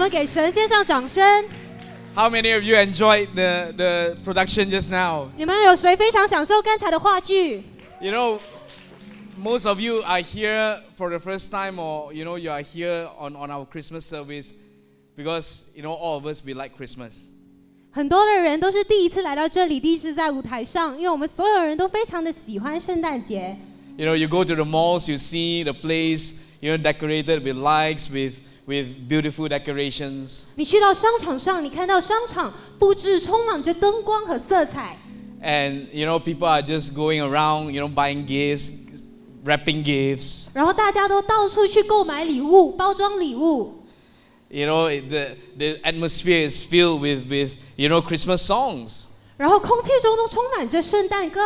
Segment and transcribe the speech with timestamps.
[0.00, 1.44] 们给神献上掌声。
[2.14, 5.28] How many of you enjoyed the, the production just now?
[5.36, 7.62] 你们有谁非常享受刚才的话剧？
[8.00, 8.40] You know,
[9.38, 13.08] most of you are here for the first time, or you know, you are here
[13.18, 14.52] on, on our Christmas service
[15.16, 17.30] because you know all of us we like Christmas.
[17.90, 23.56] 很多的人都是第一次来到这里，第一次在舞台上，因为我们所有人都非常的喜欢圣诞节。
[23.98, 27.56] You know, you go to the malls, you see the place, you know, decorated with
[27.56, 28.34] lights, with
[28.70, 30.42] with beautiful decorations.
[30.56, 34.98] 你去到商场上，你看到商场布置充满着灯光和色彩，
[35.42, 38.70] And you know, people are just going around, you know, buying gifts,
[39.44, 40.46] wrapping gifts.
[40.54, 43.82] 然后大家都到处去购买礼物、包装礼物。
[44.48, 49.06] You know, it- the the atmosphere is filled with with you know Christmas songs.
[49.36, 51.40] 然后空气中都充满着圣诞歌。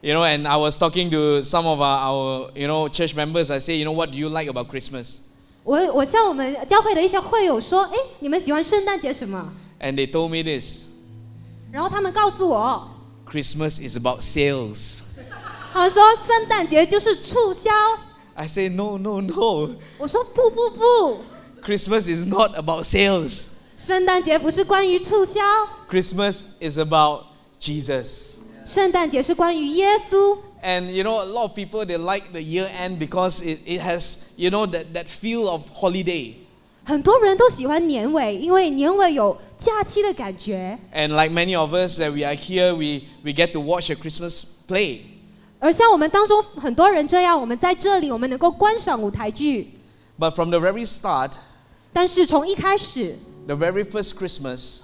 [0.00, 3.50] You know, and I was talking to some of our, our you know church members.
[3.50, 5.18] I say, you know, what do you like about Christmas?
[5.64, 10.84] 我我向我们教会的一些会友说：“哎，你们喜欢圣诞节什么 And they told me this:
[11.70, 12.88] 然后他们告诉我，
[13.30, 15.02] Christmas is about sales.
[15.72, 17.70] 他们说圣诞节就是促销。
[18.34, 19.70] I say, no, no, no.
[19.98, 21.20] 我说不不不，
[21.62, 23.50] Christmas is not about sales.
[23.76, 25.40] 圣诞节不是关于促销，
[25.90, 27.24] Christmas is about
[27.60, 28.38] Jesus.
[28.64, 30.36] 圣诞节是关于耶稣。
[30.62, 33.80] And you know, a lot of people they like the year end because it, it
[33.80, 36.34] has you know that, that feel of holiday.
[36.84, 40.78] 很多人都喜欢年尾，因为年尾有假期的感觉。
[40.94, 43.94] And like many of us that we are here, we, we get to watch a
[43.94, 45.00] Christmas play.
[45.60, 49.70] 而像我们当中很多人这样，我们在这里，我们能够观赏舞台剧。
[50.18, 51.32] But from the very start,
[51.92, 54.82] 但是从一开始， the very first Christmas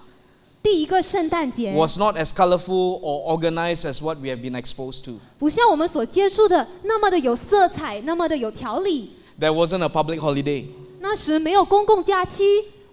[0.63, 5.19] 第一个圣诞节 was not as colorful or organized as what we have been exposed to.
[5.39, 9.11] 不像我们所接触的那么的有色彩，那么的有条理。
[9.39, 10.67] There wasn't a public holiday,
[11.01, 12.45] 那时没有公共假期，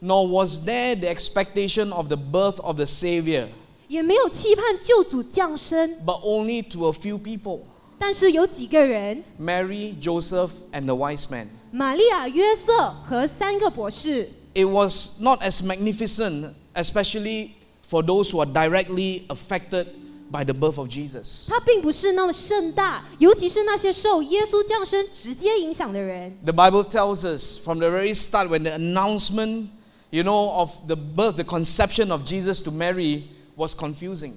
[0.02, 3.48] nor was there the expectation of the birth of the Savior,
[3.88, 7.62] 也没有期盼救主降生， but only to a few people
[7.98, 11.48] 但是有几个人， Mary, Joseph, and the wise men.
[11.72, 14.30] 玛利亚、约瑟和三个博士。
[14.54, 17.52] It was not as magnificent, especially
[17.88, 19.88] for those who are directly affected
[20.32, 21.50] by the birth of Jesus.
[21.50, 26.38] 它并不是那么盛大，尤其是那些受耶稣降生直接影响的人。
[26.46, 29.68] The Bible tells us from the very start when the announcement,
[30.10, 33.24] you know, of the birth, the conception of Jesus to Mary
[33.58, 34.36] was confusing.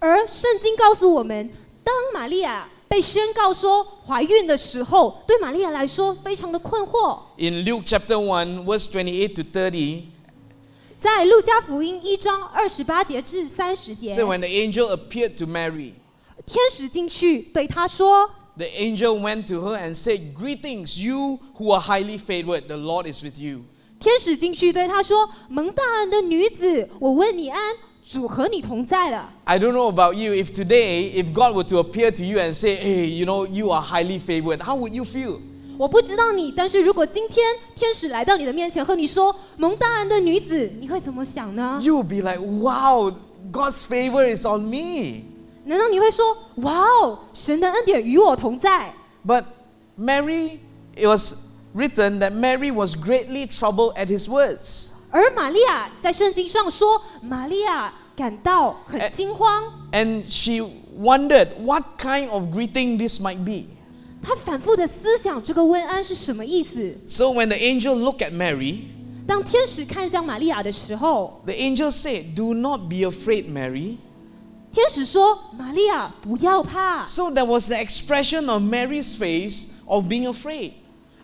[0.00, 1.50] 而圣经告诉我们，
[1.84, 7.20] 当玛利亚被宣告说怀孕的时候，对玛利亚来说非常的困惑。
[7.38, 10.02] In Luke chapter 1, verse 28 to 30,
[11.00, 15.92] 在路加福音一章二十八节至三十节， say when the angel appeared to Mary,
[16.46, 22.76] 天使进去对他说 the angel went to her and said, Greetings, you who are highly favored, the
[22.76, 23.62] Lord is with you.：“
[23.98, 27.74] 天使进去对他说，蒙大恩的女子，我问你安，
[28.08, 29.32] 主和你同在了。
[29.44, 32.52] I don't know about you, if today, if God were to appear to you and
[32.52, 35.40] say, Hey, you know, you are highly favored, how would you feel?
[35.78, 41.80] 我不知道你，但是如果今天天使来到你的面前和你说蒙大恩的女子，你会怎么想呢？
[41.82, 43.12] You would be like, Wow,
[43.50, 45.24] God's favor is on me.
[45.64, 48.92] 难道你会说，哇哦，神的恩典与我同在？
[49.26, 49.44] But
[49.98, 50.58] Mary,
[50.96, 51.36] it was
[51.74, 54.90] written that Mary was greatly troubled at his words.
[55.10, 60.62] 而玛利亚在圣经上说，玛利亚感到很哎惊慌， And she
[60.98, 63.66] wondered what kind of greeting this might be.
[64.21, 66.97] 她反复的思想这个问安是什么意思。
[67.07, 68.81] So when the angel looked at Mary,
[69.25, 73.97] 当天使看向玛利亚的时候，the angel said, Do not be afraid, Mary.
[74.71, 77.05] 天使说：“玛利亚，不要怕。
[77.07, 80.73] So there was the expression on Mary's face of being afraid.”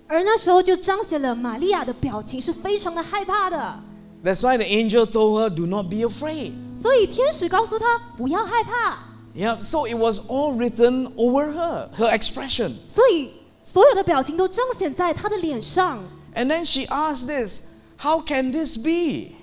[0.08, 3.80] 而那时候就彰显了玛利亚的表情是非常的害怕的
[4.24, 6.54] ，That's why the angel told her, Do not be afraid.
[6.74, 9.13] 所以天使告诉她不要害怕。
[9.35, 12.77] Yeah, so it was all written over her, her expression.
[12.89, 13.31] 所以
[13.65, 16.03] 所有的表情都彰显在她的脸上。
[16.35, 17.63] And then she asked this
[17.99, 19.35] How can this be?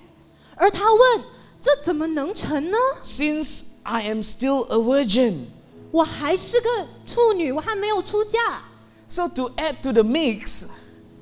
[0.56, 2.76] 而她问：“这怎么能成呢？
[3.00, 5.46] Since I am still a virgin.
[5.92, 6.68] 我还是个
[7.06, 8.64] 处女，我还没有出嫁。
[9.08, 10.66] So to add to the mix,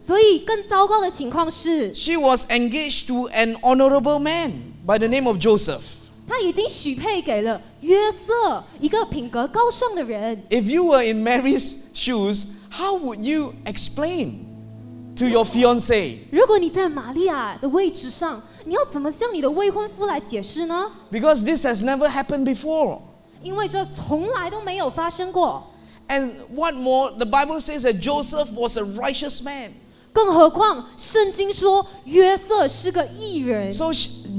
[0.00, 4.52] ”所以更糟糕的情况是， she was engaged to an honorable man
[4.86, 5.82] by the name of Joseph.
[6.28, 10.42] 她已经许配给了约瑟，一个品格高尚的人。
[10.48, 14.44] If you were in Mary's shoes, how would you explain
[15.16, 16.18] to your fiance?
[16.30, 20.90] 如果你在玛利亚的位置上，你要怎么向你的未婚夫来解释呢？
[21.10, 23.00] Because this has never happened before.
[23.42, 25.70] 因为这从来都没有发生过。
[26.08, 29.72] And what more, the Bible says that Joseph was a righteous man.
[30.11, 33.91] 更何况，圣经说约瑟是个义人，So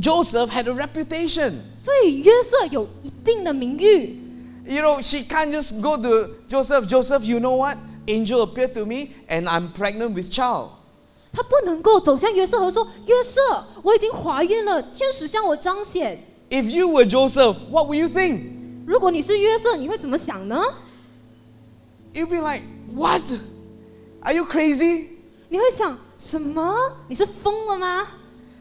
[0.03, 1.53] Joseph had a reputation.
[1.79, 4.19] 所以约瑟有一定的名誉。
[4.67, 7.79] You know, she can't just go to Joseph, Joseph, you know what?
[8.07, 10.71] Angel appeared to me and I'm pregnant with child.
[11.33, 16.27] 他不能够走向约瑟和说：“约瑟，我已经怀孕了，天使向我彰显。
[16.51, 18.41] If you were Joseph, what would you think?
[18.85, 20.61] ”如果你是约瑟，你会怎么想呢
[22.13, 22.63] ？You'd be like,
[22.93, 23.23] what?
[24.23, 25.07] Are you crazy?
[25.50, 26.74] 你会想什么？
[27.08, 28.08] 你是疯了吗？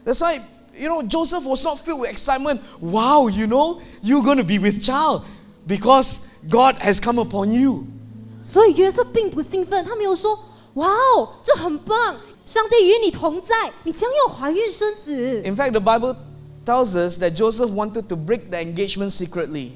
[0.05, 0.41] That's why,
[0.77, 2.59] you know, Joseph was not filled with excitement.
[2.79, 5.23] Wow, you know, you're going to be with child
[5.67, 6.19] because
[6.49, 7.85] God has come upon you.
[8.45, 12.15] 所以约瑟并不兴奋，他没有说：“哇哦，这很棒，
[12.45, 15.41] 上帝与你同在，你将要怀孕生子。
[15.43, 16.15] In fact, the Bible
[16.63, 19.71] tells us that Joseph wanted to break the engagement secretly.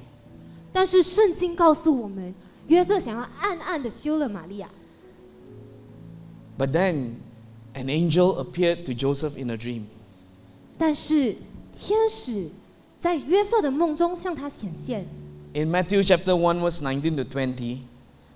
[0.71, 2.35] ”但是圣经告诉我们，
[2.67, 4.69] 约瑟想要暗暗的休了玛利亚。
[6.57, 7.21] But then
[7.73, 9.83] an angel appeared to Joseph in a dream.
[10.77, 11.35] 但是
[11.77, 12.49] 天使
[13.01, 15.05] 在约瑟的梦中向他显现，
[15.53, 17.79] In Matthew chapter 1, verse 19 to 20,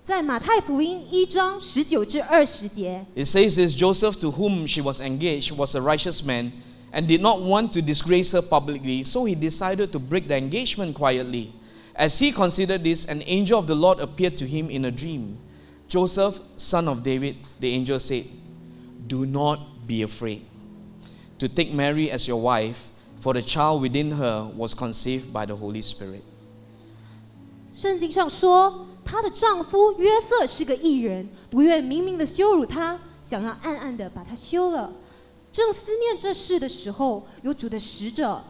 [0.02, 6.52] 在马太福音一章十九至二十节， it says this Joseph, to whom she was engaged, was a righteous man
[6.92, 10.94] and did not want to disgrace her publicly, so he decided to break the engagement
[10.94, 11.52] quietly.
[11.94, 15.38] As he considered this, an angel of the Lord appeared to him in a dream.
[15.89, 18.25] Joseph, son of David, the angel said,
[19.07, 20.43] Do not be afraid
[21.39, 22.89] to take Mary as your wife,
[23.19, 26.21] for the child within her was conceived by the Holy Spirit.
[27.73, 34.91] 圣经上说，她的丈夫约瑟是个义人，不愿明明的羞辱她，想要暗暗的把她休了。
[35.51, 38.43] 正思念这事的时候，有主的使者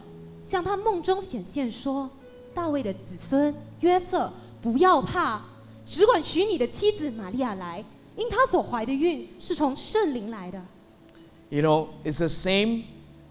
[0.44, 2.10] 向他梦中显现说
[2.54, 5.42] ：“大卫的子孙约瑟，不要怕，
[5.89, 7.85] 只管娶你的妻子玛利亚来，
[8.17, 10.61] 因她所怀的孕是从圣灵来的。”
[11.51, 12.85] You know, it's the same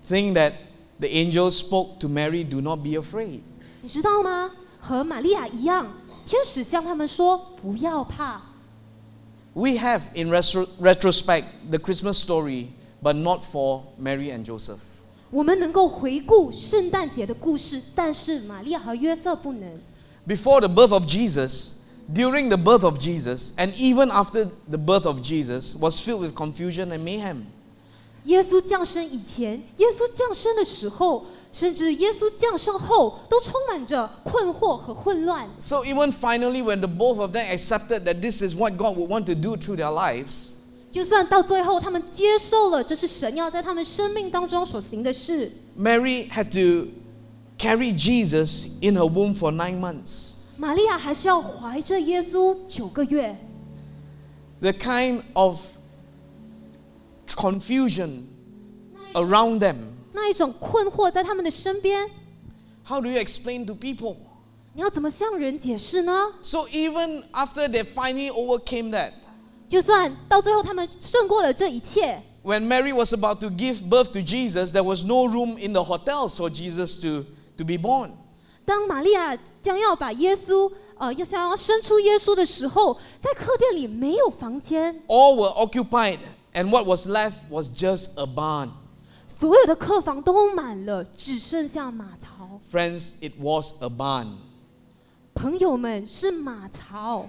[0.08, 0.54] thing that
[1.00, 3.42] the angel spoke to Mary do not be afraid.
[3.82, 4.52] 你知道吗？
[4.80, 5.94] 和玛利亚一样，
[6.26, 8.42] 天使向他们说：“不要怕。
[9.54, 12.68] We have, in retro- retrospect, the Christmas story,
[13.02, 14.80] but not for Mary and Joseph.
[15.30, 19.80] ”我们能够回顾圣诞节的故事，但是玛利亚和约瑟不能。
[20.28, 21.77] Before the birth of Jesus,
[22.14, 26.36] during the birth of Jesus, and even after the birth of Jesus, was filled with
[26.36, 27.46] confusion and mayhem.
[28.26, 35.50] 耶稣降生以前，耶稣降生的时候，甚至耶稣降生后，都充满着困惑和混乱。
[35.60, 39.10] So even finally, when the both of them accepted that this is what God would
[39.10, 40.52] want to do through their lives,
[40.92, 46.92] 就算到最后，他们接受了这是神要在他们生命当中所行的事， Mary had to
[47.58, 50.36] carry Jesus in her womb for nine months.
[50.58, 53.36] 玛利亚还是要怀着耶稣九个月。
[54.62, 55.60] The kind of
[57.28, 58.24] confusion
[59.14, 59.76] around them.
[60.14, 62.10] 那一种困惑在他们的身边，
[62.86, 64.16] How do you explain to people?
[64.74, 66.34] 你要怎么向人解释呢？
[66.42, 69.12] So even after they finally overcame that,
[69.68, 75.74] 就算到最后他们胜过了这一切， when Mary was about to give birth to Jesus, there was no room in
[75.74, 77.26] the hotels for Jesus to,
[77.58, 78.12] to be born.
[78.68, 86.20] 当玛利亚将要把耶稣呃要想要生出耶稣的时候，在客店里没有房间， All were occupied,
[86.54, 88.70] and what was left was just a barn.
[89.28, 92.60] 所有的客房都满了，只剩下马槽。
[92.72, 94.38] Friends, it was a barn.
[95.34, 97.28] 朋友们，是马槽，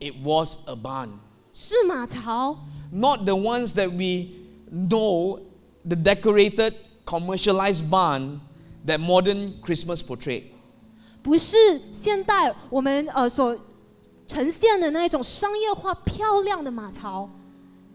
[0.00, 1.10] It was a barn.
[1.52, 2.56] 是马槽，
[2.90, 4.30] Not the ones that we
[4.72, 5.40] know,
[5.84, 8.40] the decorated, commercialized barn
[8.86, 10.44] that modern Christmas portrayed.
[11.22, 11.56] 不是
[11.92, 13.56] 现代我们呃所
[14.26, 17.28] 呈现的那一种商业化漂亮的马槽。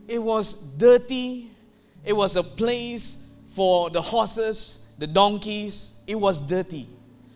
[0.07, 1.47] It was dirty.
[2.05, 3.15] It was a place
[3.55, 5.91] for the horses, the donkeys.
[6.05, 6.85] It was dirty.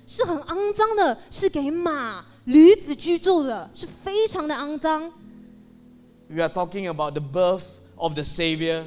[0.06, 5.12] 是很肮脏的，是给马、驴子居住的，是非常的肮脏。
[6.30, 7.64] We are talking about the birth
[7.96, 8.84] of the Savior,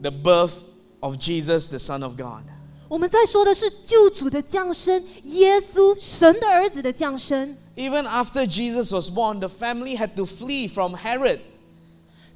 [0.00, 0.54] the birth
[1.00, 2.42] of Jesus, the Son of God.
[2.90, 7.56] 我们在说的是救主的降生，耶稣神的儿子的降生。
[7.76, 11.40] Even after Jesus was born, the family had to flee from Herod.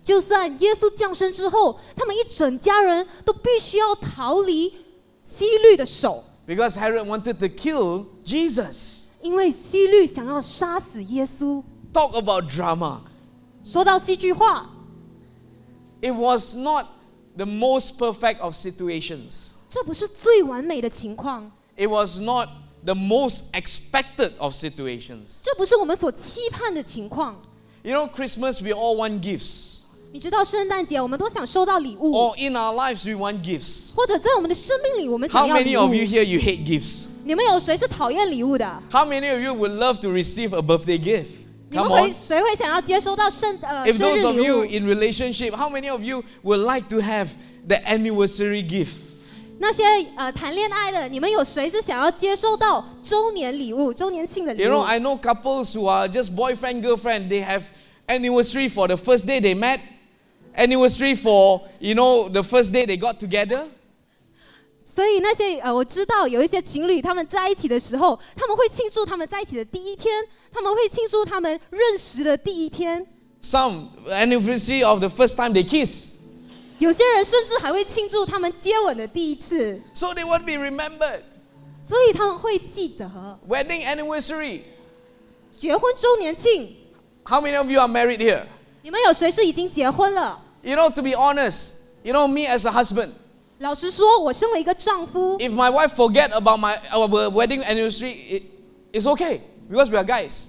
[0.03, 4.75] 就算耶稣降生之后，他们一整家人都必须要逃离
[5.23, 9.05] 希律的手， Because Herod wanted to kill Jesus.
[9.23, 11.63] 因为希律想要杀死耶稣。
[11.93, 13.01] Talk about drama.
[13.65, 14.69] 说到戏剧化，
[16.01, 16.87] It was not
[17.37, 19.53] the most perfect of situations.
[19.75, 22.49] 这不是最完美的情况， It was not
[22.85, 25.43] the most expected of situations.
[25.45, 27.41] 这不是我们所期盼的情况。
[27.83, 29.79] You know, Christmas, we all want gifts.
[30.13, 33.95] 你知道圣诞节我们都想收到礼物， or in our lives we want gifts.
[33.95, 36.07] 或者在我们的生命里我们 How 想要礼 many of you 物。
[36.07, 37.05] here you hate gifts?
[37.25, 38.83] 你们有谁是讨厌礼物的？
[38.91, 41.27] How many of you would love to receive a birthday gift?
[41.71, 42.13] 你们 Come 会 on.
[42.13, 44.65] 谁会想要接收到圣呃 If 生 those 日 of 礼 you 物？
[44.65, 47.29] in relationship, how many of you would like to have
[47.69, 48.95] the anniversary gift?
[49.60, 49.84] 那些
[50.16, 57.64] 呃谈恋爱的，你们有谁是想要接收到周年礼物、周年庆的礼物 You 物 know, I know couples who are just boyfriend, girlfriend, they have
[58.08, 59.80] anniversary for the first day they met,
[60.56, 63.70] anniversary for, you know, the first day they got together.
[64.84, 70.14] 所以那些呃，我知道有一些情侣他们在一起的时候，他们会庆祝他们在一起的第一天，
[70.54, 73.08] 他们会庆祝他们认识的第一天。
[73.42, 76.15] Some anniversary of the first time they kiss.
[76.79, 81.23] 有些人甚至还会庆祝他们接吻的第一次， So they won't be remembered.
[81.83, 83.11] 所以他们会记得
[83.49, 84.63] Wedding anniversary.
[85.57, 86.77] 结婚周年庆。
[87.25, 88.45] How many of you are married here?
[88.83, 90.41] 你们有谁是已经结婚了？
[90.63, 93.11] You know, to be honest, you know, me as a husband,
[93.59, 98.43] 老实说，我身为一个丈夫， if my wife forget about my our wedding anniversary, it,
[98.93, 100.47] it's okay because we are guys.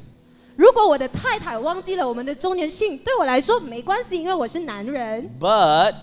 [0.56, 5.30] 如果我的太太忘记了我们的周年庆，对我来说没关系，因为我是男人。
[5.40, 5.94] But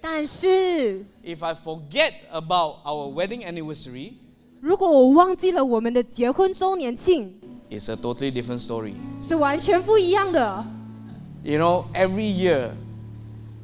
[0.00, 4.12] 但是 if I forget about our wedding anniversary,
[4.60, 7.34] 如果我忘记了我们的结婚周年庆，
[7.70, 8.94] it's a totally different story.
[9.22, 10.64] 是完全不一样的。
[11.44, 12.70] You know, every year,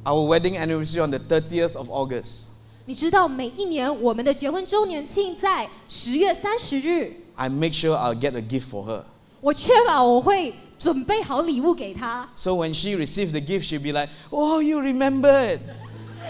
[0.03, 2.45] our wedding anniversary on the 30th of August,
[2.85, 9.03] 你知道，每一年我们的结婚周年庆在十月三十日， I make sure I'll get a gift for her.
[9.41, 12.29] 我确保我会准备好礼物给她。
[12.35, 15.59] So when she receives the gift, she'll be like, Oh, you remembered.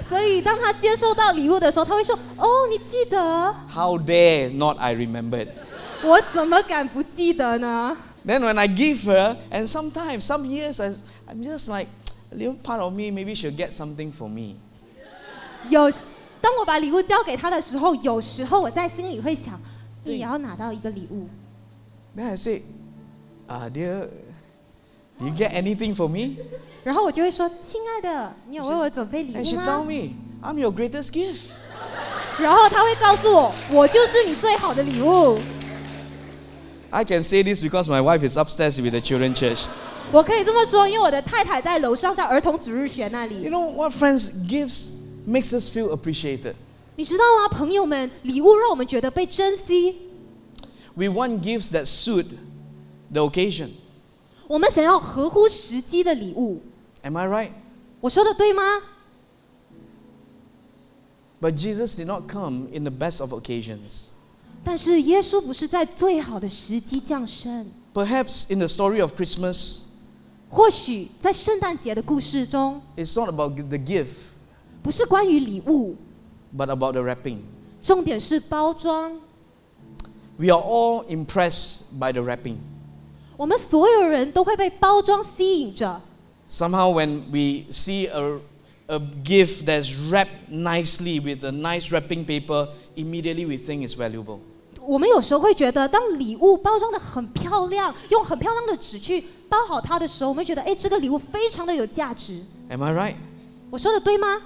[0.06, 5.48] 所以当他接受到礼物的时候，他会说：“哦，你记得？How dare not I remembered?
[6.02, 10.92] 我怎么敢不记得呢？” Then when I give her, and sometimes, some years, I,
[11.26, 11.88] I'm just like,
[12.30, 14.56] a little part of me, maybe she'll get something for me.
[15.70, 15.90] 有，
[16.40, 19.58] 当我把礼物交给他的时候，有时候我在心里会想，
[20.04, 21.26] 你也要拿到一个礼物。
[22.16, 22.62] Then I say,
[23.48, 24.08] ah, dear,
[25.18, 26.36] do you get anything for me?
[26.84, 31.50] 然后我就会说：“亲爱的，你有为我准备礼 And 物 she told 吗 me, I'm your greatest gift.？”
[32.40, 35.38] 然后他会告诉我：“我就是你最好的礼物。
[36.90, 39.64] I can say this because my wife is upstairs with the children church.
[40.10, 43.56] ”我可以这么说，因为我的太太在楼上，在儿童主日学那里 You 里。
[43.56, 44.30] know what, friends?
[44.48, 44.92] Gifts
[45.28, 46.54] makes us feel appreciated.
[46.96, 49.96] 你知道吗，朋友们，礼物让我们觉得被珍惜。
[50.94, 52.26] We want gifts that suit
[53.12, 53.68] the occasion.
[54.47, 56.61] 我们想要合乎时机的礼物。
[57.01, 57.51] Am I right?
[58.01, 58.61] 我说的对吗？
[61.41, 64.07] But Jesus did not come in the best of occasions.
[64.63, 67.69] 但是耶稣不是在最好的时机降生。
[67.93, 69.81] Perhaps in the story of Christmas,
[70.49, 74.29] 或许在圣诞节的故事中， it's not about the gift,
[74.81, 75.95] 不是关于礼物，
[76.55, 77.39] but about the wrapping.
[77.81, 79.19] 重点是包装。
[80.37, 82.57] We are all impressed by the wrapping.
[83.37, 86.01] 我们所有人都会被包装吸引着。
[86.49, 88.39] Somehow, when we see a,
[88.87, 94.39] a gift that's wrapped nicely with a nice wrapping paper, immediately we think it's valuable.
[94.85, 102.41] 我们有时候会觉得，当礼物包装的很漂亮，用很漂亮的纸去包好它的时候，我们会觉得，哎，这个礼物非常的有价值。
[102.67, 103.15] Am I right?
[103.69, 104.41] 我说的对吗？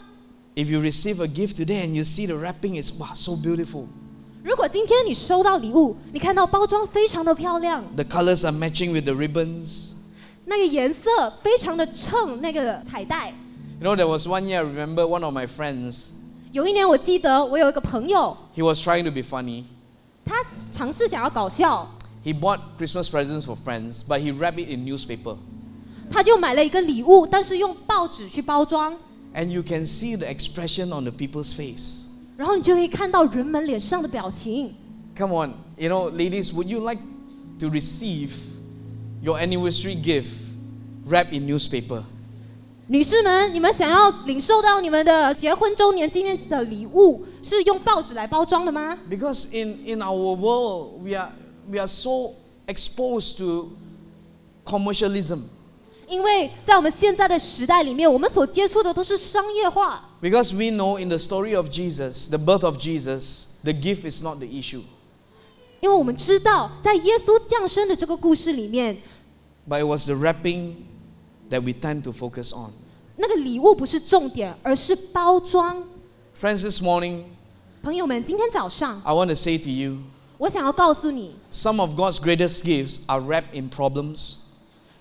[0.55, 3.87] If you receive a gift today and you see the wrapping is wow, so beautiful.
[4.43, 9.93] 如果今天你收到礼物，你看到包装非常的漂亮， The colors are matching with the ribbons.
[10.45, 13.33] 那个颜色非常的衬那个彩带。
[13.81, 16.11] You know, there was one year I remember one of my friends,
[16.53, 19.65] 有一年我记得我有一个朋友， he was trying to be funny.
[20.25, 20.35] 他
[20.71, 21.87] 尝试想要搞笑，
[22.23, 25.35] He bought Christmas presents for friends, but he wrapped it in newspaper.
[26.09, 28.95] 他就买了一个礼物，但是用报纸去包装，
[29.35, 32.05] And you can see the expression on the people's face.
[32.42, 34.74] 然后你就可以看到人们脸上的表情。
[35.16, 37.00] Come on, you know, ladies, would you like
[37.60, 38.30] to receive
[39.20, 40.26] your anniversary gift
[41.06, 42.02] wrapped in newspaper?
[42.88, 51.30] 女士们，你们想要领受到你们的结婚周年纪念的礼物，是用报纸来包装的吗？Because in, in our world, we are,
[51.70, 52.32] we are so
[52.66, 53.70] exposed to
[54.64, 55.42] commercialism.
[56.11, 60.03] 因为在我们现在的时代里面，我们所接触的都是商业化。
[60.21, 64.23] Because we know in the story of Jesus, the birth of Jesus, the gift is
[64.23, 64.81] not the issue,
[65.79, 68.97] 因为我们知道，在耶稣降生的这个故事里面，
[69.69, 70.75] but it was the wrapping
[71.49, 72.71] that we tend to focus on.
[73.17, 75.83] 那个礼物不是重点，而是包装。
[76.39, 77.25] Friends, this morning,
[77.83, 79.97] 朋友们，今天早上 I want to say to you
[80.37, 84.35] 我想要告诉你， some of God's greatest gifts are wrapped in problems,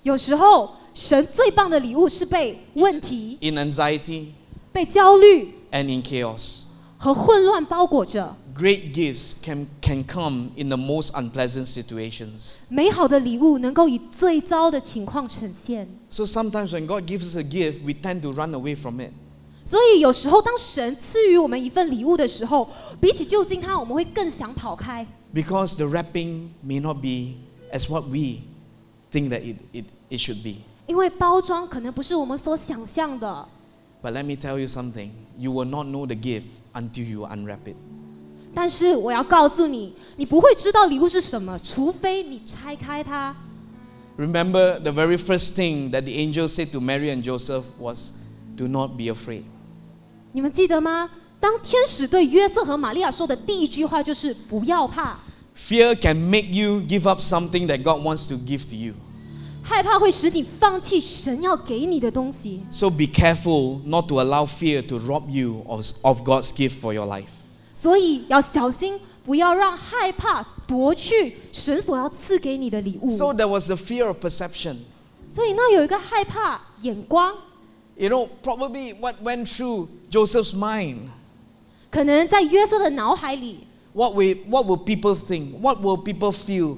[0.02, 4.28] 有时候 神最棒的礼物是被问题、 in anxiety,
[4.72, 6.62] 被焦虑 and in chaos.
[6.98, 8.36] 和混乱包裹着。
[8.54, 12.54] Great gifts can, can come in the most unpleasant situations.
[12.70, 15.86] 美好的礼物能够以最糟的情况呈现。
[16.08, 19.10] So sometimes when God gives us a gift, we tend to run away from it.
[19.66, 22.66] 所以有时候，当神赐予我们一份礼物的时候，
[22.98, 27.34] 比起就近它，我们会更想跑开， Because the wrapping may not be
[27.70, 28.44] as what we
[29.12, 30.62] think that it, it, it should be.
[30.86, 33.46] 因为包装可能不是我们所想象的。
[34.02, 37.66] But let me tell you something you will not know the gift until you unwrap
[37.66, 37.76] it.
[38.54, 43.34] 但是我要告诉你，你不会知道礼物是什么，除非你拆开它。
[44.16, 48.12] Remember, the very first thing that the angel said to Mary and Joseph was,
[48.56, 49.42] Do not be afraid.
[50.32, 51.10] 你们记得吗？
[51.38, 55.18] 当天使对约瑟和玛利亚说的第一句话就是“不要怕
[55.54, 59.09] Fear can make you give up something that God wants to give to you. ”，
[59.62, 62.64] 害怕会使你放弃神要给你的东西。
[62.70, 66.94] So be careful not to allow fear to rob you of, of God's gift for
[66.94, 67.26] your life.
[67.74, 73.10] 所以要小心，不要让害怕夺去神所要赐给你的礼物。
[73.10, 74.76] So there was the fear of perception.
[75.28, 77.34] 所以那有一个害怕眼光，
[77.96, 81.08] You know, probably what went through Joseph's mind.
[81.90, 85.58] 可能在约瑟的脑海里， What will, what will people think?
[85.60, 86.76] What will people feel?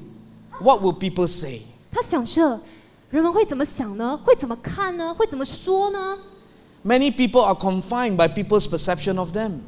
[0.61, 1.63] What will people say?
[1.91, 2.61] 他想着
[3.14, 4.20] 人们会怎么想呢？
[4.26, 5.14] 会怎么看呢？
[5.14, 6.18] 会怎么说呢
[6.84, 9.60] ？Many people are confined by people's perception of them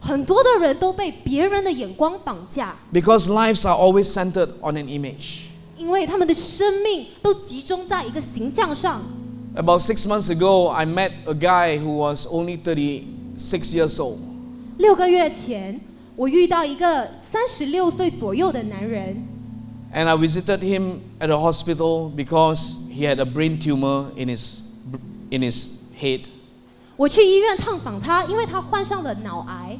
[0.00, 5.46] 很多的人都被别人的眼光绑架，because lives are always centered on an image.
[5.76, 9.02] 因为他们的生命都集中在一个形象上。
[9.56, 14.18] About six months ago, I met a guy who was only 36 years old.
[14.78, 15.80] 六个月前，
[16.14, 19.26] 我遇到一个三十六岁左右的男人，
[19.93, 24.73] And I visited him at a hospital because he had a brain tumor in his,
[25.31, 26.25] in his head.
[26.97, 29.79] 我去医院探访他，因为他患上了脑癌，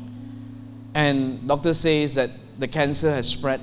[0.93, 3.59] And doctor says that the cancer has spread.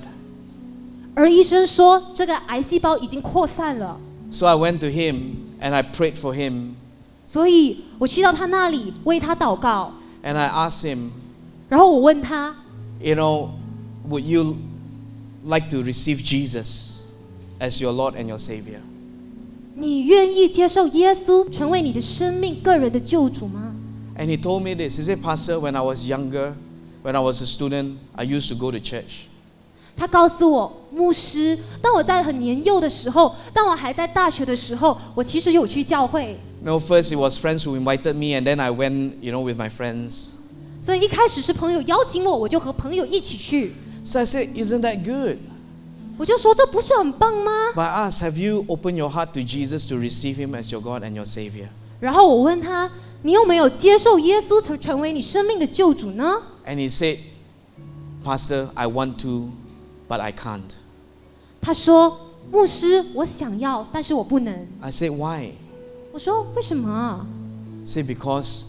[1.15, 3.97] 而医生说这个癌细胞已经扩散了。
[4.31, 6.73] So I went to him and I prayed for him
[7.25, 11.09] 所以我去到他那里为他祷告， and I asked him,
[11.69, 12.53] 然后我问他，
[12.99, 13.49] you know,
[14.07, 14.57] would you
[15.44, 17.02] like to receive Jesus
[17.58, 18.80] as your Lord and your Savior?
[19.76, 23.74] 你愿意接受耶稣成为你的生命个人的救主吗
[24.18, 24.98] ？And he told me this.
[24.98, 26.54] He said, Pastor, when I was younger,
[27.02, 29.26] when I was a student, I used to go to church.
[29.96, 36.38] 他告诉我，牧师，当我在很年幼的时候，当我还在大学的时候，我其实有去教会。
[36.62, 39.70] No, first it was friends who invited me, and then I went, you know, with my
[39.70, 40.34] friends.
[40.80, 43.72] 所以一开始是朋友邀请我，我就和朋友一起去。
[44.03, 45.37] So I said, Isn't that good?
[46.17, 47.51] 我就说这不是很棒吗？
[47.75, 50.81] But I asked, Have you opened your heart to Jesus to receive him as your
[50.81, 51.67] God and your Savior?
[51.99, 52.89] 然后我问他，
[53.23, 56.41] 你有没有接受耶稣成成为你生命的救主呢？
[56.65, 57.17] And he said,
[58.23, 59.49] Pastor, I want to,
[60.07, 60.61] but I can't.
[61.61, 62.17] 他说，
[62.51, 64.67] 牧师，我想要，但是我不能。
[64.81, 65.51] I said, Why?
[66.13, 67.25] 我说为什么啊？
[67.83, 68.65] He said, Because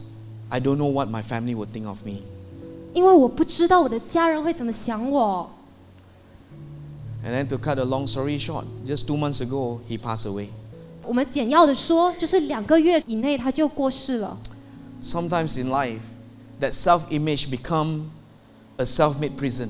[0.49, 2.23] I don't know what my family would think of me.
[2.95, 5.51] 因为我不知道我的家人会怎么想我。
[7.25, 10.49] And then to cut a long story short, just two months ago, he passed away.
[11.03, 14.39] 我们简要的说，就是两个月以内他就过世了。
[15.03, 16.03] Sometimes in life,
[16.61, 18.11] that self-image become
[18.77, 19.69] a self-made prison.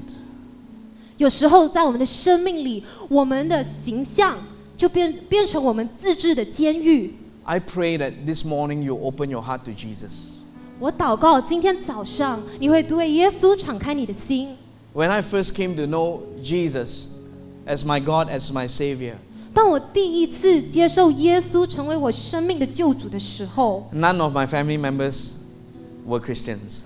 [1.19, 4.39] 有时候在我们的生命里，我们的形象
[4.77, 7.15] 就变变成我们自制的监狱。
[7.45, 10.40] I pray that this morning you open your heart to Jesus.
[10.81, 14.57] 我祷告，今天早上你会对耶稣敞开你的心。
[14.95, 17.09] When I first came to know Jesus
[17.67, 19.15] as my God, as my Savior,
[19.55, 25.33] 当我第一次接受耶稣成为我生命的救主的时候， none of my family members
[26.07, 26.83] were Christians.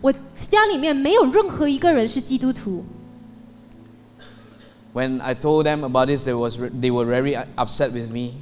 [0.00, 2.84] 我家里面没有任何一个人是基督徒。
[4.92, 8.34] When I told them about this, they, was, they were very upset with me.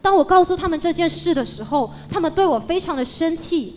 [0.00, 3.74] 当我告诉他们这件事的时候，他们对我非常的生气。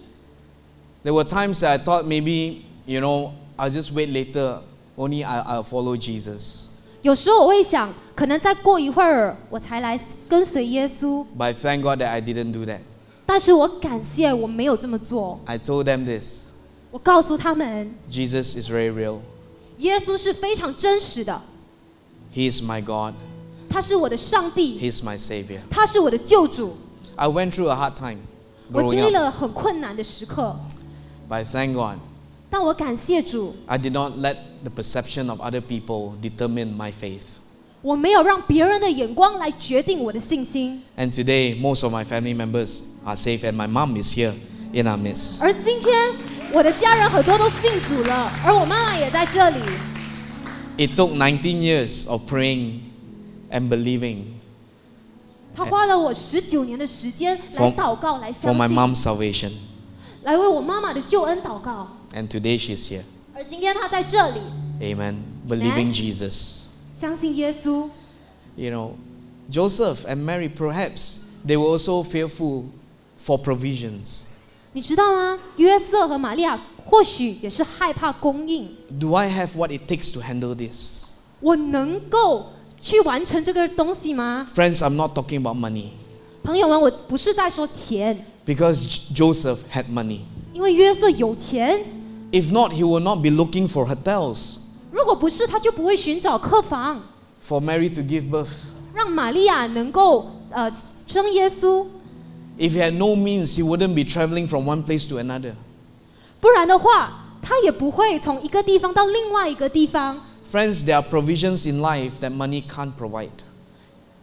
[1.05, 4.59] There were times that I thought maybe, you know, I'll just wait later,
[4.97, 6.67] only I, I'll follow Jesus.
[7.01, 12.79] 有时候我会想，可能再过一会儿我才来跟随耶稣， But thank God that I didn't do that.
[13.25, 15.39] 但是我感谢我没有这么做。
[15.45, 16.49] I told them this
[16.91, 19.19] 我告诉他们， Jesus is very real.
[19.77, 21.41] 耶稣是非常真实的，
[22.35, 23.15] He is my God.
[23.69, 25.61] 他是我的上帝， He's my Savior.
[25.69, 26.75] 他是我的救主。
[27.15, 28.19] I went through a hard time
[28.71, 29.23] 我 growing 经历 up.
[29.23, 30.55] 了很困难的时刻，
[31.29, 31.99] But thank God,
[32.49, 37.21] 但我感谢主， I did not let the perception of other people determine my faith.
[37.81, 40.83] 我没有让别人的眼光来决定我的信心。
[40.97, 44.33] And today, most of my family members are safe, and my mom is here
[44.73, 45.41] in our midst.
[45.41, 46.13] 而今天，
[46.53, 49.59] 我的家人很多都信主了，而我妈妈也在这里。
[50.77, 52.81] It took 19 years of praying
[53.49, 54.23] and believing
[55.55, 59.51] 她花了我十九年的时间来 For- 祷告，来 for 相 my 信， mom's salvation.
[60.25, 61.87] 来为我妈妈的救恩祷告。
[62.13, 63.03] And today she's here.
[63.33, 64.39] 而今天她在这里，
[64.79, 65.15] Amen.
[65.47, 65.93] Believing Amen.
[65.93, 66.67] Jesus.
[66.93, 67.89] 相信耶稣。
[68.55, 68.91] You know,
[69.51, 72.65] Joseph and Mary, perhaps they were also fearful
[73.25, 74.23] for provisions.
[74.73, 75.39] 你知道吗？
[75.57, 78.69] 约瑟和玛利亚或许也是害怕供应。
[78.99, 81.11] Do I have what it takes to handle this?
[81.39, 84.47] 我能够去完成这个东西吗？
[84.53, 85.89] Friends, I'm not talking about money
[86.43, 90.21] 朋友们，我不是在说钱， because J- Joseph had money.
[90.53, 91.79] 因为约瑟有钱。
[92.31, 94.57] If not, he will not be looking for hotels
[94.91, 97.01] 如果不是，他就不会寻找客房，
[97.45, 98.49] for Mary to give birth.
[98.93, 101.85] 让玛利亚能够呃生耶稣。
[102.57, 105.53] If he had no means, he wouldn't be traveling from one place to another.
[106.39, 110.21] 不然的话，他也不会从一个地方到另外一个地方。
[110.51, 113.29] Friends, there are provisions in life that money can't provide.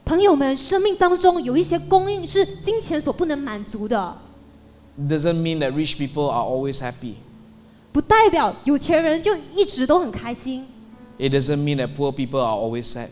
[0.04, 4.16] 朋友们，生命当中有一些供应是金钱所不能满足的，
[4.98, 7.14] Doesn't mean that rich people are always happy.
[7.92, 10.66] 不代表有钱人就一直都很开心，
[11.18, 13.08] It doesn't mean that poor people are always sad.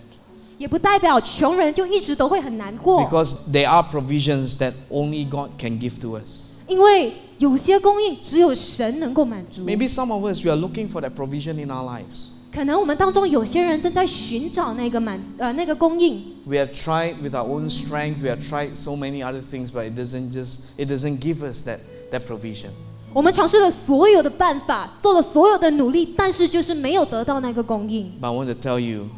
[0.59, 3.03] 也不代表穷人就一直都会很难过。
[3.03, 6.53] Because there are provisions that only God can give to us.
[6.67, 9.63] 因为有些供应只有神能够满足。
[9.65, 12.30] Maybe some of us, we are looking for that provision in our lives.
[12.53, 19.71] 可能我们当中有些人正在寻找那个满呃那个供应， We have tried with our own strength, we have tried so many other things,
[19.71, 22.71] but it doesn't just, it doesn't give us that, that provision.
[23.13, 28.13] 我们尝试了所有的办法，做了所有的努力，但是就是没有得到那个供应。
[28.21, 29.09] But I want to tell you,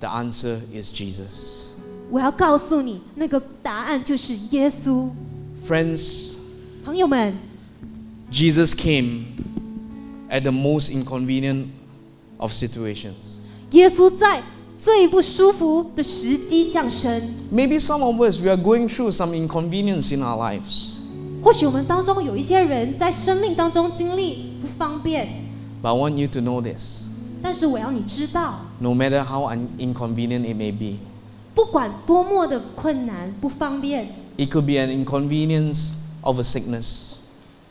[0.00, 1.68] the answer is Jesus.
[2.10, 5.08] 我要告诉你，那个答案就是耶稣。
[5.66, 6.34] Friends,
[6.84, 7.34] 朋友们，
[8.30, 9.24] Jesus came
[10.30, 11.66] at the most inconvenient
[12.40, 13.38] of situations.
[13.72, 14.42] 耶稣在
[14.78, 17.20] 最不舒服的时机降生。
[17.52, 20.92] Maybe some of us, we are going through some inconvenience in our lives.
[21.42, 25.44] 或许我们当中有一些人在生命当中经历不方便，
[25.82, 27.02] But I want you to know this.
[27.42, 30.98] 但是我要你知道， No matter how un- inconvenient it may be,
[31.54, 37.12] 不管多么的困难不方便， it could be an inconvenience of a sickness,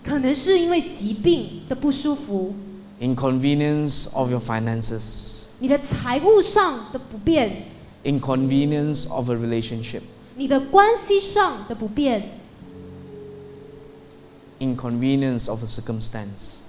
[0.03, 2.53] 可能是因为疾病的不舒服，
[2.99, 7.63] inconvenience of your finances, 你的财务上的不便，
[8.03, 10.01] inconvenience of a relationship,
[10.35, 12.39] 你的关系上的不便，
[14.59, 16.59] inconvenience of a circumstance.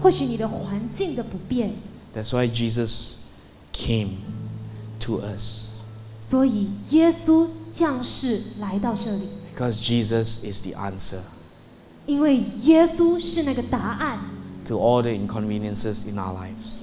[0.00, 1.74] 或许你的环境的不便，
[2.14, 3.16] That's why Jesus
[3.72, 4.18] came
[5.00, 5.80] to us.
[6.20, 11.20] 所以耶稣降世来到这里， Because Jesus is the answer
[12.06, 14.18] 因为耶稣是那个答案，
[14.66, 16.82] to all the inconveniences in our lives.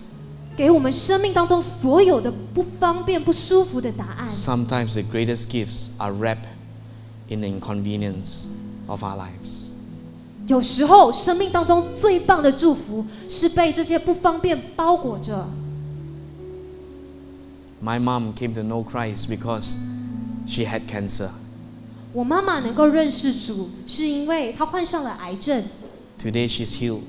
[0.56, 4.28] 给我们生命当中所有的不方便、不舒服的答案。
[4.28, 6.48] Sometimes the greatest gifts are wrapped
[7.30, 8.48] in the inconvenience
[8.88, 9.67] of our lives.
[10.48, 15.48] 有时候，生命当中最棒的祝福是被这些不方便包裹着。
[17.82, 19.76] My mom came to know Christ because
[20.45, 21.30] she had cancer.
[22.12, 25.63] 我妈妈能够认识主，是因为她患上了癌症。
[26.19, 27.02] Today she's healed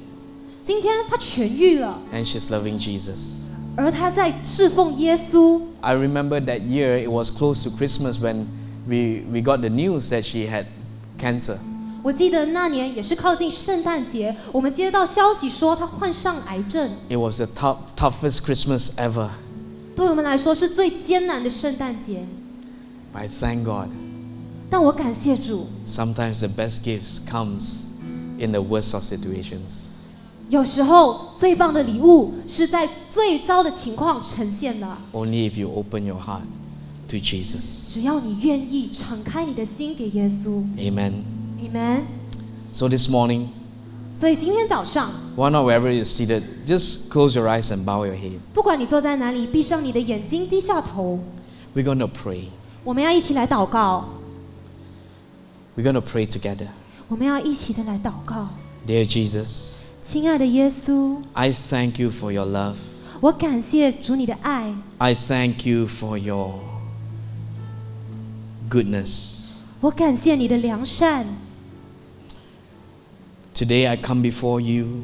[0.64, 3.46] 今天她痊愈了， and she's loving Jesus.
[3.76, 5.60] 而她在侍奉耶稣。
[5.80, 8.46] I remember that year, it was close to Christmas when
[8.86, 10.66] we, we got the news that she had
[11.18, 11.58] cancer.
[12.02, 19.28] 我记得那年也是靠近圣诞节，我们接到消息说她患上癌症， It was the tough, toughest Christmas ever.
[19.94, 22.24] 对我们来说是最艰难的圣诞节。
[23.12, 23.90] But I thank God.
[24.70, 27.82] 但我感谢主， Sometimes the best gifts comes
[28.38, 29.88] in the worst of situations.
[30.48, 34.96] 有时候最棒的礼物是在最糟的情况呈现的。
[35.12, 36.42] Only if you open your heart
[37.08, 37.92] to Jesus.
[37.92, 41.12] 只要你愿意敞开你的心给耶稣 Amen.
[41.60, 42.02] ，Amen。
[42.72, 43.46] So this morning,
[44.14, 48.38] 所以今天早上， why not wherever you're seated, just close your eyes and bow your head.
[48.52, 51.20] 不管你坐在哪里，闭上你的眼睛，低下头，
[51.74, 52.46] We're going to pray.
[52.82, 54.08] 我们要一起来祷告，
[55.76, 56.66] We're going to pray together.
[57.08, 58.48] 我们要一起的来祷告。
[58.86, 62.76] Dear Jesus, 亲爱的耶稣， I thank you for your love.
[63.20, 66.54] 我感谢主你的爱， I thank you for your
[68.70, 69.48] goodness.
[69.80, 71.26] 我感谢你的良善。
[73.54, 75.02] Today I come before you.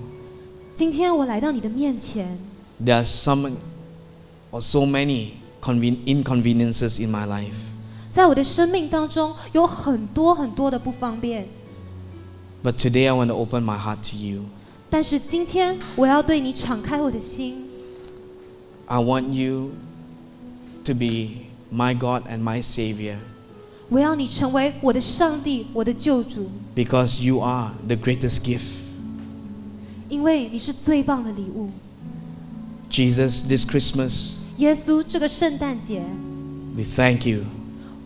[0.75, 2.39] 今天我来到你的面前，
[2.83, 3.53] There are some
[4.51, 5.31] or so many
[5.61, 7.55] conven- inconveniences in my life.
[8.11, 11.47] 在我的生命当中有很多很多的不方便，
[12.63, 14.45] But today I want to open my heart to you.
[14.91, 17.67] 但是今天我要对你敞开我的心，
[18.87, 19.73] I want you
[20.85, 23.17] to be my God and my Savior
[23.89, 28.81] 我要你成为我的上帝，我的救主， because you are the greatest gift.
[30.09, 31.69] 因为你是最棒的礼物。
[32.89, 36.03] Jesus, this Christmas, 耶稣，这个圣诞节，
[36.77, 37.41] we thank you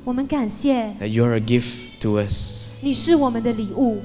[0.05, 2.61] 我们感谢 that you're a gift to us.
[2.81, 4.00] 你是我们的礼物，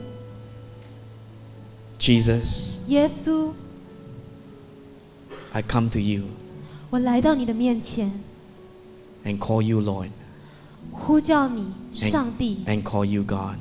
[1.99, 3.51] Jesus, 耶稣，
[5.53, 6.23] I come to you
[6.89, 8.11] 我来到你的面前，
[9.23, 10.09] and call you Lord
[10.91, 13.57] 呼叫你上帝， and call you God.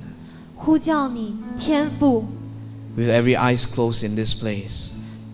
[0.55, 2.25] 呼叫你天父。
[2.97, 4.91] With every eyes closed in this place,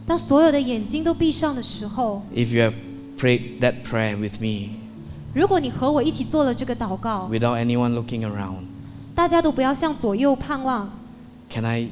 [0.07, 2.75] 当所有的眼睛都闭上的时候， if you have
[3.19, 4.77] prayed that prayer with me
[5.35, 8.65] 如果你和我一起做了这个祷告， without anyone looking around,
[9.15, 10.91] 大家都不要向左右盼望。
[11.51, 11.89] can I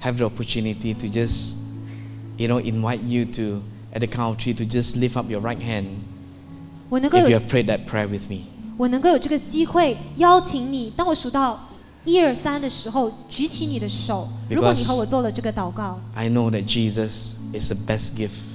[0.00, 1.56] have the opportunity to just,
[2.36, 5.40] you know, invite you to, at the count of three, to just lift up your
[5.40, 5.86] right hand
[6.90, 8.42] 我能够 if you 有 have prayed that prayer with me?
[8.76, 11.68] 我能够有这个机会邀请你，当我数到
[12.04, 14.28] 一二三的时候，举起你的手。
[14.50, 18.52] 如果你和我做了这个祷告， I know that Jesus is the best gift.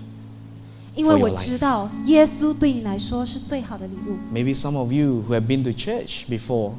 [0.96, 4.18] 因为 for 我 your life 知道耶稣对你来说是最好的礼物。
[4.34, 6.74] Maybe some of you who have been to church before,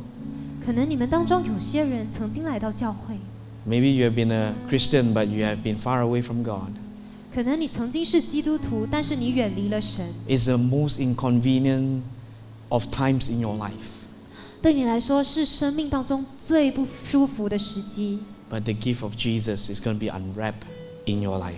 [0.64, 3.16] 可能你们当中有些人曾经来到教会，
[3.66, 6.72] maybe you have been a Christian but you have been far away from God.
[7.32, 10.04] 可能你曾经是基督徒，但是你远离了神。
[10.28, 12.00] It's the most inconvenient
[12.68, 13.70] of times in your life.
[14.60, 18.18] 对你来说是生命当中最不舒服的时机。
[18.50, 20.66] But the gift of Jesus is going to be unwrapped
[21.06, 21.54] in your life.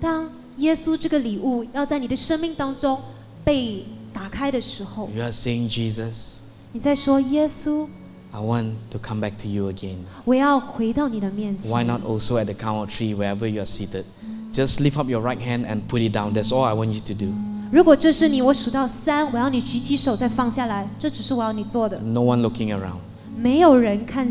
[0.00, 3.00] 当耶稣这个礼物要在你的生命当中
[3.44, 6.38] 被打开的时候， You are saying, Jesus,
[6.72, 7.86] 你在说耶稣，
[8.34, 9.96] I want to come back to you again.
[10.24, 11.70] 我要回到你的面前。
[11.70, 14.04] Why not also at the count of three, wherever you are seated?
[14.52, 16.32] Just lift up your right hand and put it down.
[16.32, 17.32] That's all I want you to do.
[17.72, 22.98] 如果这是你，我数到三，我要你举起手再放下来，这只是我要你做的， No one looking around.
[23.36, 24.26] 没有人看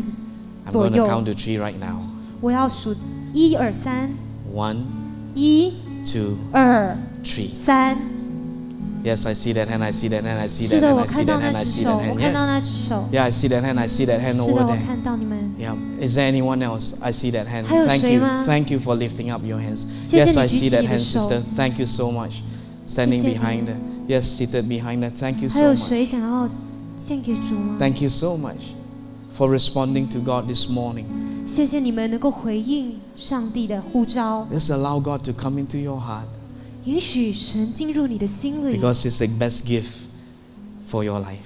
[0.66, 1.06] I'm 左 going to 右。
[1.06, 2.02] count to three right now.
[2.40, 2.94] 我要数
[3.32, 4.14] 一二三，
[4.54, 4.78] One,
[5.34, 5.72] 一
[6.04, 7.50] two, 二 three.
[7.54, 8.13] 三。
[9.04, 9.82] Yes, I see that hand.
[9.82, 10.38] I see that hand.
[10.38, 10.94] I see 是 that 的， hand.
[10.94, 11.56] 我 I see 看到 that 那 hand.
[11.56, 12.18] I 只 see 手， that 我 hand.
[12.20, 12.46] 看到 Yes.
[12.46, 13.08] 那只手。
[13.10, 13.78] Yeah, I see that hand.
[13.80, 14.86] I see that hand 是 over 的，我 there.
[14.86, 15.38] 看到你们。
[15.58, 15.74] Yeah.
[16.00, 16.94] Is there anyone else?
[17.00, 17.64] I see that hand.
[17.66, 18.20] 还有 Thank 谁 you.
[18.20, 18.44] 吗？
[18.46, 19.84] Thank you for lifting up your hands.
[20.06, 21.20] 谢谢 Yes, 你 I 举 see 起 that 你的 hand, 手。
[21.20, 21.40] sister.
[21.56, 22.42] Thank you so much.
[22.86, 23.34] Standing 谢谢你。
[23.38, 23.76] behind her.
[24.06, 25.10] Yes, seated behind her.
[25.10, 25.76] Thank you 还 so 有 much.
[25.88, 26.48] 谁想要
[26.98, 27.76] 献给主吗？
[27.78, 28.74] Thank you so much
[29.34, 31.06] for responding to God this morning.
[31.46, 36.26] 谢谢你们能够回应上帝的呼召， Just allow God to come into your heart
[36.84, 40.06] 允许神进入你的心里， because it's the best gift
[40.90, 41.36] for your life.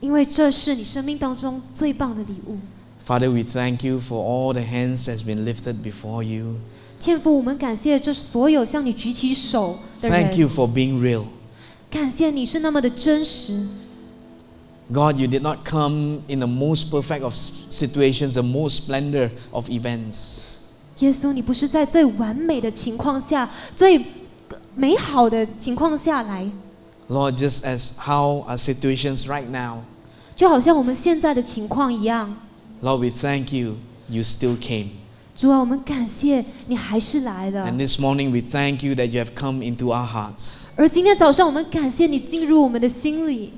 [0.00, 2.56] 因为这是你生命当中最棒的礼物。
[3.06, 6.56] Father, we thank you for all the hands that's been lifted before you.
[6.98, 11.24] 天父，我们感谢这所有向你举起手的 Thank you 人， for being real.
[11.90, 13.66] 感谢你是那么的真实。
[14.92, 19.30] God, you did not come in the most perfect of s- situations, the most splendor
[19.50, 20.56] of events.
[20.98, 24.04] 耶稣，你不是在最完美的情况下、最
[24.74, 26.46] 美好的情况下来，
[27.08, 29.78] Lord, just as how our situations right now,
[30.36, 32.36] 就好像我们现在的情况一样。
[32.82, 33.76] Lord, we thank you,
[34.08, 34.88] you still came.
[35.36, 40.64] 主啊，我们感谢你还是来了 And。this morning, we thank you that you have come into our hearts.
[40.76, 43.54] 而今天早上，我们感谢你进入我们的心里。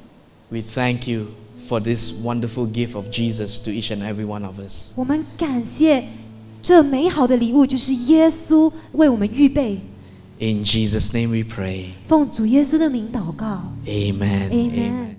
[0.48, 1.28] We thank you
[1.68, 4.92] for this wonderful gift of Jesus to each and every one of us.
[4.96, 6.08] 我们感谢
[6.62, 9.80] 这美好的礼物，就是耶稣为我们预备。
[10.39, 11.93] In Jesus' name we pray.
[12.07, 15.15] 奉主耶稣的名祷告 Amen.，Amen。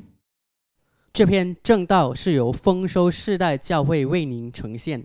[1.13, 5.05] 这篇正道是由丰收世代教会为您呈现，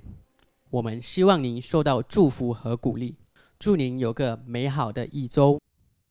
[0.69, 3.15] 我们希望您受到祝福和鼓励，
[3.57, 5.59] 祝您有个美好的一周。